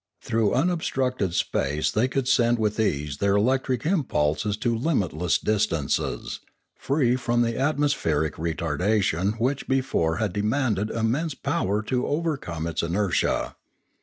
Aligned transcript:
Through 0.19 0.55
unobstructed 0.55 1.35
space 1.35 1.91
they 1.91 2.07
could 2.07 2.27
send 2.27 2.57
with 2.57 2.79
ease 2.79 3.17
their 3.17 3.35
electric 3.37 3.85
impulses 3.85 4.57
to 4.57 4.75
limitless 4.75 5.37
distances, 5.37 6.39
free 6.75 7.15
from 7.15 7.43
the 7.43 7.55
atmospheric 7.59 8.37
retardation 8.37 9.39
which 9.39 9.67
before 9.67 10.15
had 10.15 10.33
demanded 10.33 10.89
immense 10.89 11.35
power 11.35 11.83
to 11.83 12.07
overcome 12.07 12.65
its 12.65 12.81
inertia. 12.81 13.55